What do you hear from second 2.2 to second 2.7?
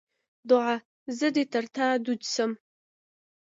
سم.